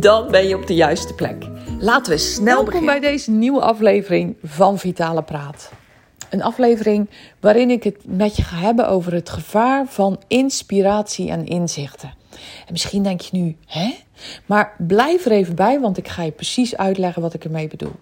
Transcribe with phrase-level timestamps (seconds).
[0.00, 1.46] Dan ben je op de juiste plek.
[1.78, 3.00] Laten we snel Welkom beginnen.
[3.00, 5.72] bij deze nieuwe aflevering van Vitale Praat.
[6.30, 7.10] Een aflevering
[7.40, 12.14] waarin ik het met je ga hebben over het gevaar van inspiratie en inzichten.
[12.66, 13.94] En misschien denk je nu, hè?
[14.46, 17.94] Maar blijf er even bij, want ik ga je precies uitleggen wat ik ermee bedoel.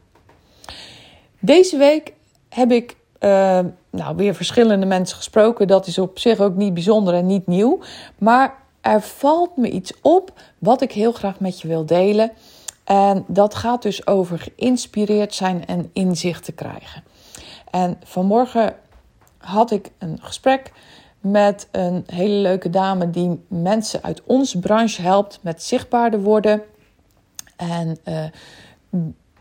[1.39, 2.13] Deze week
[2.49, 3.59] heb ik uh,
[3.91, 5.67] nou, weer verschillende mensen gesproken.
[5.67, 7.81] Dat is op zich ook niet bijzonder en niet nieuw.
[8.19, 12.33] Maar er valt me iets op wat ik heel graag met je wil delen.
[12.85, 17.03] En dat gaat dus over geïnspireerd zijn en inzichten krijgen.
[17.71, 18.77] En vanmorgen
[19.39, 20.73] had ik een gesprek
[21.21, 26.63] met een hele leuke dame die mensen uit onze branche helpt met zichtbaarder worden.
[27.57, 28.25] En uh,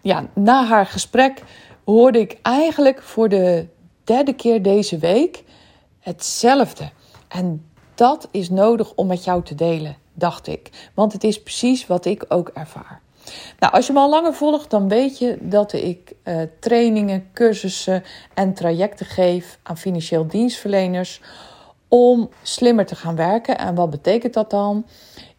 [0.02, 1.44] ja, na haar gesprek
[1.86, 3.68] hoorde ik eigenlijk voor de
[4.04, 5.44] derde keer deze week
[6.00, 6.90] hetzelfde.
[7.28, 7.71] En
[8.02, 10.90] dat is nodig om met jou te delen, dacht ik.
[10.94, 13.02] Want het is precies wat ik ook ervaar.
[13.60, 18.04] Nou, als je me al langer volgt, dan weet je dat ik uh, trainingen, cursussen
[18.34, 21.22] en trajecten geef aan financieel dienstverleners
[21.88, 23.58] om slimmer te gaan werken.
[23.58, 24.86] En wat betekent dat dan?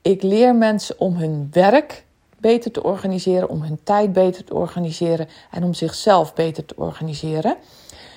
[0.03, 2.05] Ik leer mensen om hun werk
[2.39, 7.57] beter te organiseren, om hun tijd beter te organiseren en om zichzelf beter te organiseren.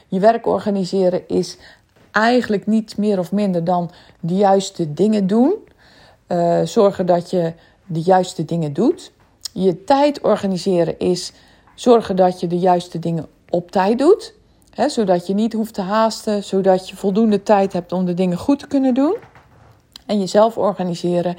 [0.08, 1.58] Je werk organiseren is
[2.16, 5.54] eigenlijk niets meer of minder dan de juiste dingen doen.
[6.28, 7.54] Uh, zorgen dat je
[7.86, 9.12] de juiste dingen doet.
[9.54, 11.32] Je tijd organiseren is
[11.76, 14.34] zorgen dat je de juiste dingen op tijd doet.
[14.70, 18.38] Hè, zodat je niet hoeft te haasten, zodat je voldoende tijd hebt om de dingen
[18.38, 19.18] goed te kunnen doen.
[20.06, 21.38] En jezelf organiseren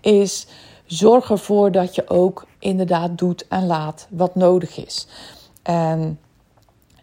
[0.00, 0.46] is
[0.86, 5.06] zorg ervoor dat je ook inderdaad doet en laat wat nodig is.
[5.62, 6.18] En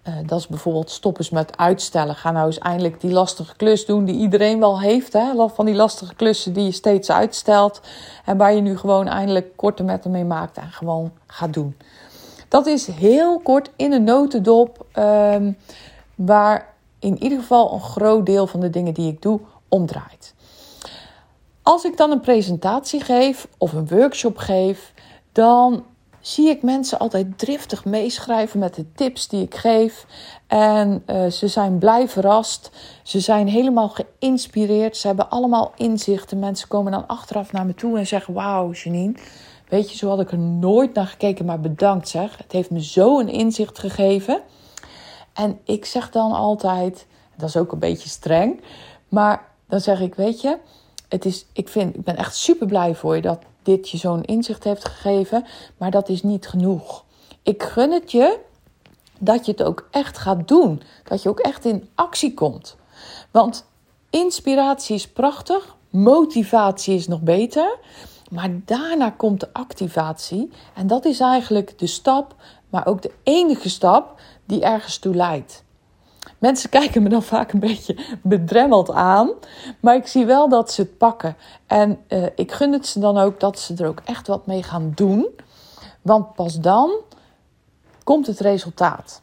[0.07, 2.15] uh, dat is bijvoorbeeld stop eens met uitstellen.
[2.15, 5.13] Ga nou eens eindelijk die lastige klus doen die iedereen wel heeft.
[5.13, 5.49] Hè?
[5.49, 7.81] Van die lastige klussen die je steeds uitstelt.
[8.25, 11.77] En waar je nu gewoon eindelijk korte metten mee maakt en gewoon gaat doen.
[12.47, 14.85] Dat is heel kort in een notendop.
[14.97, 15.57] Um,
[16.15, 19.39] waar in ieder geval een groot deel van de dingen die ik doe
[19.69, 20.33] omdraait.
[21.61, 24.93] Als ik dan een presentatie geef of een workshop geef,
[25.31, 25.83] dan
[26.25, 30.05] zie ik mensen altijd driftig meeschrijven met de tips die ik geef.
[30.47, 32.71] En uh, ze zijn blij verrast.
[33.03, 34.97] Ze zijn helemaal geïnspireerd.
[34.97, 36.39] Ze hebben allemaal inzichten.
[36.39, 39.13] Mensen komen dan achteraf naar me toe en zeggen: Wauw, Janine.
[39.69, 42.37] Weet je, zo had ik er nooit naar gekeken, maar bedankt zeg.
[42.37, 44.41] Het heeft me zo een inzicht gegeven.
[45.33, 47.07] En ik zeg dan altijd,
[47.37, 48.61] dat is ook een beetje streng,
[49.09, 50.57] maar dan zeg ik: Weet je,
[51.09, 54.23] het is, ik, vind, ik ben echt super blij voor je dat dit je zo'n
[54.23, 55.45] inzicht heeft gegeven,
[55.77, 57.03] maar dat is niet genoeg.
[57.43, 58.39] Ik gun het je
[59.19, 62.75] dat je het ook echt gaat doen, dat je ook echt in actie komt.
[63.31, 63.65] Want
[64.09, 67.77] inspiratie is prachtig, motivatie is nog beter,
[68.31, 72.35] maar daarna komt de activatie en dat is eigenlijk de stap,
[72.69, 75.63] maar ook de enige stap die ergens toe leidt.
[76.45, 79.31] Mensen kijken me dan vaak een beetje bedremmeld aan.
[79.79, 81.35] Maar ik zie wel dat ze het pakken.
[81.67, 84.63] En uh, ik gun het ze dan ook dat ze er ook echt wat mee
[84.63, 85.27] gaan doen.
[86.01, 86.91] Want pas dan
[88.03, 89.21] komt het resultaat.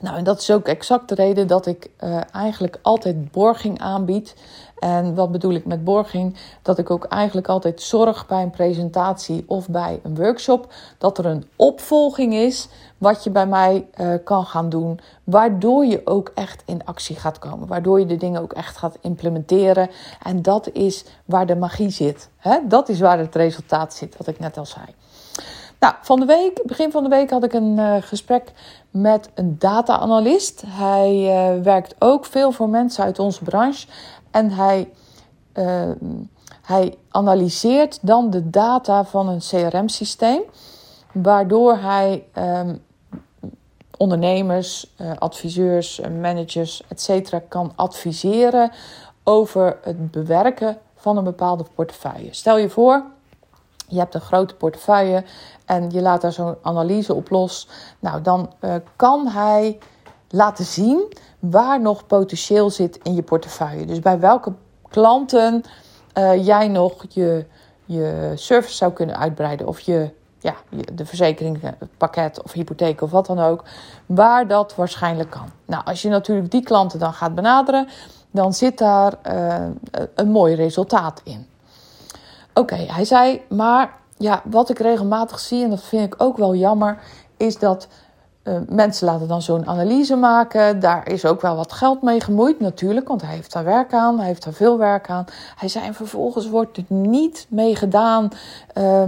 [0.00, 4.34] Nou, en dat is ook exact de reden dat ik uh, eigenlijk altijd borging aanbied.
[4.78, 6.36] En wat bedoel ik met borging?
[6.62, 11.26] Dat ik ook eigenlijk altijd zorg bij een presentatie of bij een workshop dat er
[11.26, 16.62] een opvolging is wat je bij mij uh, kan gaan doen, waardoor je ook echt
[16.66, 19.90] in actie gaat komen, waardoor je de dingen ook echt gaat implementeren.
[20.22, 22.28] En dat is waar de magie zit.
[22.36, 22.58] Hè?
[22.68, 24.86] Dat is waar het resultaat zit, wat ik net al zei.
[25.80, 28.52] Nou, van de week, begin van de week had ik een uh, gesprek
[28.90, 30.62] met een data-analyst.
[30.66, 33.86] Hij uh, werkt ook veel voor mensen uit onze branche.
[34.30, 34.90] En hij,
[35.54, 35.90] uh,
[36.62, 40.42] hij analyseert dan de data van een CRM-systeem.
[41.12, 42.82] Waardoor hij um,
[43.96, 47.34] ondernemers, adviseurs, managers, etc.
[47.48, 48.70] kan adviseren
[49.24, 52.34] over het bewerken van een bepaalde portefeuille.
[52.34, 53.04] Stel je voor,
[53.88, 55.24] je hebt een grote portefeuille
[55.64, 57.68] en je laat daar zo'n analyse op los.
[57.98, 59.78] Nou, dan uh, kan hij
[60.28, 63.86] laten zien waar nog potentieel zit in je portefeuille.
[63.86, 64.52] Dus bij welke
[64.88, 65.62] klanten
[66.14, 67.46] uh, jij nog je,
[67.84, 70.54] je service zou kunnen uitbreiden of je ja,
[70.92, 73.64] de verzekeringspakket of hypotheek of wat dan ook,
[74.06, 75.48] waar dat waarschijnlijk kan.
[75.64, 77.88] Nou, als je natuurlijk die klanten dan gaat benaderen,
[78.30, 79.66] dan zit daar uh,
[80.14, 81.46] een mooi resultaat in.
[82.58, 86.54] Oké, hij zei, maar ja, wat ik regelmatig zie, en dat vind ik ook wel
[86.54, 86.98] jammer,
[87.36, 87.88] is dat
[88.44, 90.80] uh, mensen laten dan zo'n analyse maken.
[90.80, 94.18] Daar is ook wel wat geld mee gemoeid, natuurlijk, want hij heeft daar werk aan,
[94.18, 95.24] hij heeft daar veel werk aan.
[95.56, 98.28] Hij zei, en vervolgens wordt er niet mee gedaan
[98.74, 99.02] uh,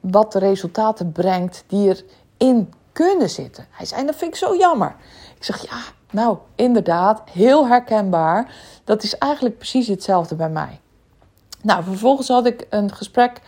[0.00, 2.04] wat de resultaten brengt die
[2.36, 3.66] erin kunnen zitten.
[3.70, 4.94] Hij zei, en dat vind ik zo jammer.
[5.36, 5.78] Ik zeg, ja,
[6.10, 8.54] nou, inderdaad, heel herkenbaar.
[8.84, 10.80] Dat is eigenlijk precies hetzelfde bij mij.
[11.66, 13.40] Nou, vervolgens had ik een gesprek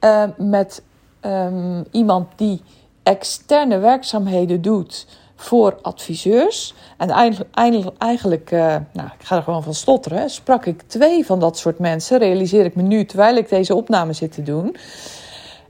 [0.00, 0.82] uh, met
[1.20, 2.62] um, iemand die
[3.02, 5.06] externe werkzaamheden doet
[5.36, 6.74] voor adviseurs.
[6.96, 7.50] En eigenlijk,
[7.98, 11.78] eigenlijk uh, nou, ik ga er gewoon van stotteren, sprak ik twee van dat soort
[11.78, 14.76] mensen, realiseer ik me nu terwijl ik deze opname zit te doen.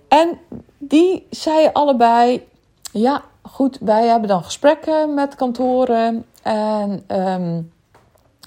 [0.09, 0.39] En
[0.79, 2.47] die zeiden allebei,
[2.93, 7.73] ja, goed, wij hebben dan gesprekken met kantoren en um,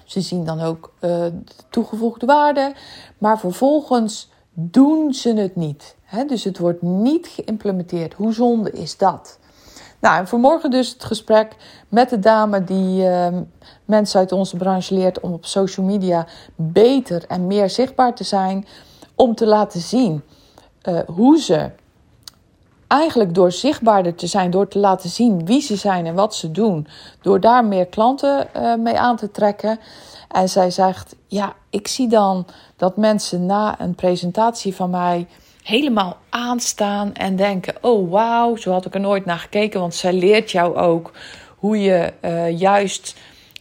[0.05, 2.73] ze zien dan ook uh, de toegevoegde waarde,
[3.17, 5.95] maar vervolgens doen ze het niet.
[6.03, 6.25] Hè?
[6.25, 8.13] Dus het wordt niet geïmplementeerd.
[8.13, 9.39] Hoe zonde is dat?
[9.99, 11.55] Nou, en vanmorgen dus het gesprek
[11.89, 13.27] met de dame die uh,
[13.85, 18.65] mensen uit onze branche leert om op social media beter en meer zichtbaar te zijn.
[19.15, 20.23] Om te laten zien
[20.89, 21.71] uh, hoe ze
[22.87, 26.51] eigenlijk door zichtbaarder te zijn, door te laten zien wie ze zijn en wat ze
[26.51, 26.87] doen,
[27.21, 29.79] door daar meer klanten uh, mee aan te trekken.
[30.27, 32.45] En zij zegt: Ja, ik zie dan
[32.75, 35.27] dat mensen na een presentatie van mij
[35.63, 39.79] helemaal aanstaan en denken: Oh wauw, zo had ik er nooit naar gekeken.
[39.79, 41.11] Want zij leert jou ook
[41.55, 43.15] hoe je uh, juist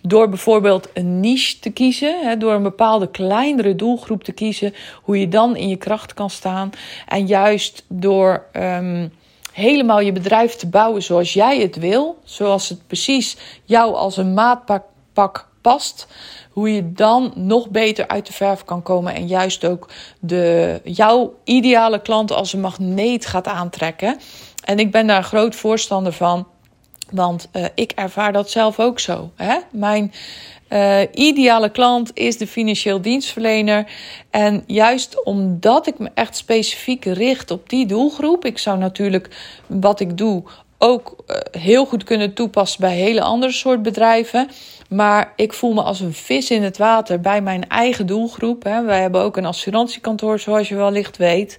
[0.07, 5.21] door bijvoorbeeld een niche te kiezen, hè, door een bepaalde kleinere doelgroep te kiezen, hoe
[5.21, 6.71] je dan in je kracht kan staan.
[7.07, 9.13] En juist door um,
[9.53, 14.35] helemaal je bedrijf te bouwen zoals jij het wil, zoals het precies jou als een
[14.35, 16.07] maatpak past,
[16.51, 19.89] hoe je dan nog beter uit de verf kan komen en juist ook
[20.21, 24.19] de, jouw ideale klant als een magneet gaat aantrekken.
[24.65, 26.47] En ik ben daar groot voorstander van,
[27.11, 29.31] want uh, ik ervaar dat zelf ook zo.
[29.37, 29.57] Hè?
[29.71, 30.13] Mijn
[30.71, 33.87] uh, ideale klant is de financieel dienstverlener.
[34.31, 39.29] En juist omdat ik me echt specifiek richt op die doelgroep, ik zou natuurlijk
[39.67, 40.43] wat ik doe
[40.79, 44.49] ook uh, heel goed kunnen toepassen bij hele andere soort bedrijven.
[44.89, 48.63] Maar ik voel me als een vis in het water bij mijn eigen doelgroep.
[48.63, 48.83] Hè.
[48.83, 51.59] Wij hebben ook een assurantiekantoor, zoals je wellicht weet.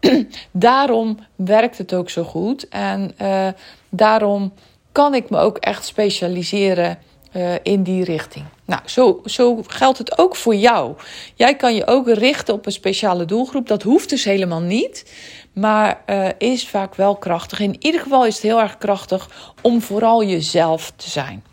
[0.50, 2.68] daarom werkt het ook zo goed.
[2.68, 3.48] En uh,
[3.88, 4.52] daarom
[4.92, 6.98] kan ik me ook echt specialiseren
[7.36, 8.44] uh, in die richting.
[8.64, 10.94] Nou, zo, zo geldt het ook voor jou.
[11.34, 13.68] Jij kan je ook richten op een speciale doelgroep.
[13.68, 15.12] Dat hoeft dus helemaal niet,
[15.52, 17.60] maar uh, is vaak wel krachtig.
[17.60, 21.44] In ieder geval is het heel erg krachtig om vooral jezelf te zijn.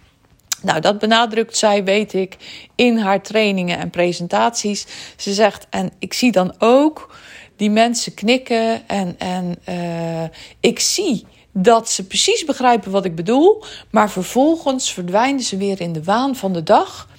[0.62, 2.38] Nou, dat benadrukt zij, weet ik,
[2.76, 4.88] in haar trainingen en presentaties.
[5.18, 7.16] Ze zegt, en ik zie dan ook
[7.58, 10.24] die mensen knikken en, en uh,
[10.60, 15.94] ik zie dat ze precies begrijpen wat ik bedoel, maar vervolgens verdwijnen ze weer in
[15.94, 17.10] de waan van de dag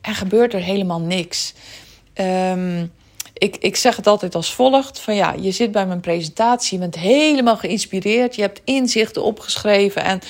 [0.00, 1.54] en gebeurt er helemaal niks.
[2.14, 2.92] Um,
[3.44, 6.80] ik, ik zeg het altijd als volgt: van ja, je zit bij mijn presentatie, je
[6.80, 10.20] bent helemaal geïnspireerd, je hebt inzichten opgeschreven en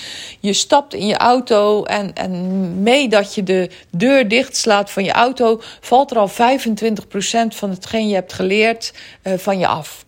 [0.41, 5.13] je stapt in je auto en, en mee dat je de deur dichtslaat van je
[5.13, 6.33] auto, valt er al 25%
[7.49, 8.93] van hetgeen je hebt geleerd
[9.23, 10.05] uh, van je af.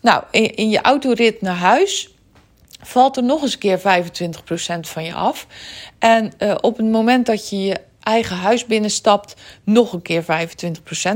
[0.00, 2.08] Nou, in, in je autorit naar huis
[2.82, 3.82] valt er nog eens een keer 25%
[4.80, 5.46] van je af.
[5.98, 9.34] En uh, op het moment dat je je eigen huis binnenstapt,
[9.64, 10.26] nog een keer 25%.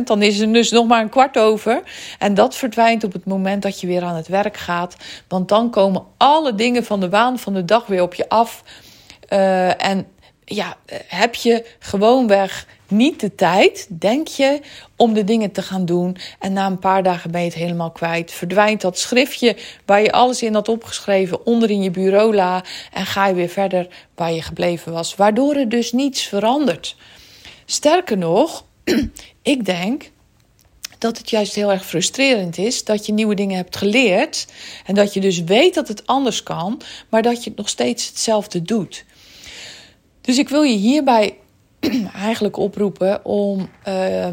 [0.05, 1.83] Dan is er dus nog maar een kwart over.
[2.19, 4.97] En dat verdwijnt op het moment dat je weer aan het werk gaat.
[5.29, 8.63] Want dan komen alle dingen van de waan van de dag weer op je af.
[9.33, 10.07] Uh, en
[10.49, 10.77] ja,
[11.07, 14.61] heb je gewoonweg niet de tijd, denk je,
[14.97, 16.17] om de dingen te gaan doen.
[16.39, 18.33] En na een paar dagen ben je het helemaal kwijt.
[18.33, 22.65] Verdwijnt dat schriftje waar je alles in had opgeschreven onder in je bureau la.
[22.93, 25.17] En ga je weer verder waar je gebleven was.
[25.17, 26.97] Waardoor er dus niets verandert.
[27.65, 28.65] Sterker nog,
[29.43, 30.11] ik denk
[30.99, 34.47] dat het juist heel erg frustrerend is dat je nieuwe dingen hebt geleerd.
[34.87, 38.07] En dat je dus weet dat het anders kan, maar dat je het nog steeds
[38.07, 39.05] hetzelfde doet.
[40.29, 41.37] Dus ik wil je hierbij
[42.15, 44.27] eigenlijk oproepen om, uh,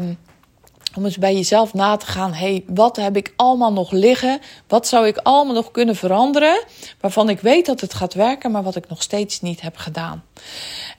[0.96, 2.32] om eens bij jezelf na te gaan.
[2.32, 4.40] hey, wat heb ik allemaal nog liggen?
[4.68, 6.64] Wat zou ik allemaal nog kunnen veranderen?
[7.00, 10.24] Waarvan ik weet dat het gaat werken, maar wat ik nog steeds niet heb gedaan.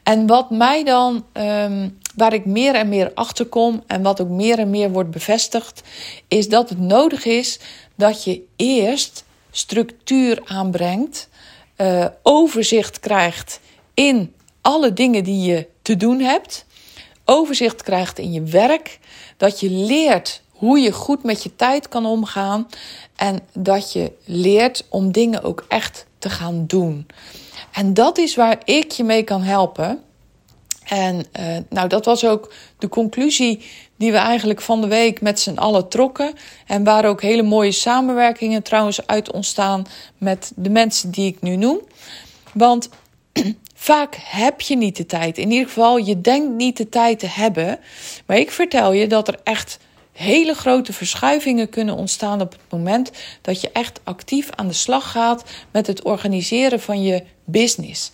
[0.04, 4.30] En wat mij dan, um, waar ik meer en meer achter kom en wat ook
[4.30, 5.82] meer en meer wordt bevestigd,
[6.28, 7.60] is dat het nodig is
[7.96, 11.30] dat je eerst structuur aanbrengt,
[11.78, 13.60] uh, overzicht krijgt
[13.94, 14.36] in
[14.68, 16.66] alle dingen die je te doen hebt,
[17.26, 19.00] overzicht krijgt in je werk,
[19.38, 22.68] dat je leert hoe je goed met je tijd kan omgaan
[23.16, 27.08] en dat je leert om dingen ook echt te gaan doen.
[27.72, 30.02] En dat is waar ik je mee kan helpen.
[30.84, 35.40] En uh, nou, dat was ook de conclusie die we eigenlijk van de week met
[35.40, 36.34] z'n allen trokken.
[36.66, 39.86] En waar ook hele mooie samenwerkingen trouwens uit ontstaan
[40.18, 41.80] met de mensen die ik nu noem.
[42.54, 42.90] Want
[43.80, 45.38] vaak heb je niet de tijd.
[45.38, 47.80] In ieder geval, je denkt niet de tijd te hebben.
[48.26, 49.80] Maar ik vertel je dat er echt
[50.12, 55.12] hele grote verschuivingen kunnen ontstaan op het moment dat je echt actief aan de slag
[55.12, 58.12] gaat met het organiseren van je business.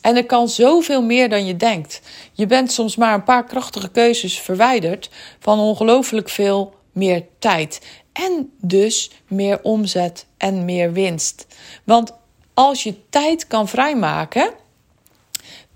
[0.00, 2.00] En er kan zoveel meer dan je denkt.
[2.32, 7.80] Je bent soms maar een paar krachtige keuzes verwijderd van ongelooflijk veel meer tijd.
[8.12, 11.46] En dus meer omzet en meer winst.
[11.84, 12.12] Want
[12.54, 14.60] als je tijd kan vrijmaken,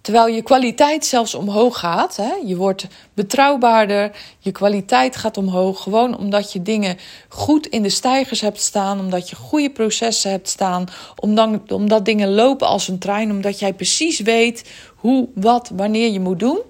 [0.07, 2.17] Terwijl je kwaliteit zelfs omhoog gaat.
[2.17, 2.33] Hè?
[2.45, 5.83] Je wordt betrouwbaarder, je kwaliteit gaat omhoog.
[5.83, 6.99] Gewoon omdat je dingen
[7.29, 9.01] goed in de stijgers hebt staan.
[9.01, 10.87] Omdat je goede processen hebt staan.
[11.17, 13.31] Omdat, omdat dingen lopen als een trein.
[13.31, 16.61] Omdat jij precies weet hoe, wat, wanneer je moet doen.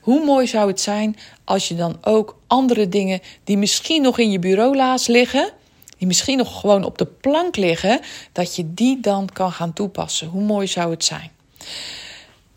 [0.00, 4.30] Hoe mooi zou het zijn als je dan ook andere dingen die misschien nog in
[4.30, 5.50] je bureaulaas liggen.
[5.96, 8.00] Die misschien nog gewoon op de plank liggen.
[8.32, 10.28] Dat je die dan kan gaan toepassen.
[10.28, 11.30] Hoe mooi zou het zijn?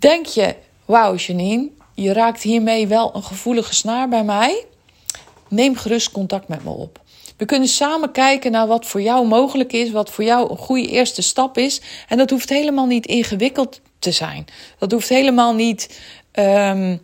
[0.01, 0.55] Denk je,
[0.85, 4.65] wauw Janine, je raakt hiermee wel een gevoelige snaar bij mij?
[5.47, 6.99] Neem gerust contact met me op.
[7.37, 10.87] We kunnen samen kijken naar wat voor jou mogelijk is, wat voor jou een goede
[10.87, 11.81] eerste stap is.
[12.07, 14.45] En dat hoeft helemaal niet ingewikkeld te zijn.
[14.77, 15.99] Dat hoeft helemaal niet
[16.33, 17.01] um,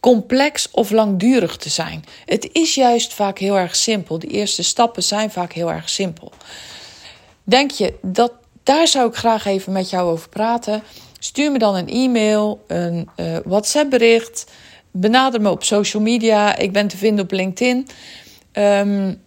[0.00, 2.04] complex of langdurig te zijn.
[2.24, 4.18] Het is juist vaak heel erg simpel.
[4.18, 6.32] De eerste stappen zijn vaak heel erg simpel.
[7.44, 10.82] Denk je dat daar zou ik graag even met jou over praten?
[11.24, 14.50] Stuur me dan een e-mail, een uh, WhatsApp bericht.
[14.90, 16.56] Benader me op social media.
[16.56, 17.86] Ik ben te vinden op LinkedIn.
[18.52, 19.22] Um,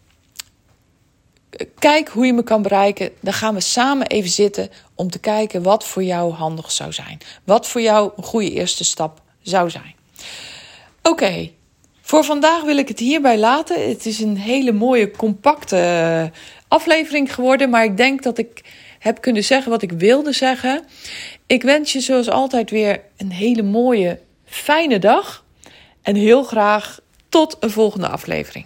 [1.80, 3.10] kijk hoe je me kan bereiken.
[3.20, 7.18] Dan gaan we samen even zitten om te kijken wat voor jou handig zou zijn.
[7.44, 9.96] Wat voor jou een goede eerste stap zou zijn.
[11.02, 11.52] Oké,
[12.02, 13.90] voor vandaag wil ik het hierbij laten.
[13.90, 17.70] Het is een hele mooie, compacte eh, aflevering geworden.
[17.70, 18.64] Maar ik denk dat ik
[19.06, 20.84] heb kunnen zeggen wat ik wilde zeggen.
[21.48, 25.46] Ik wens je zoals altijd weer een hele mooie, fijne dag.
[26.02, 28.66] En heel graag tot een volgende aflevering.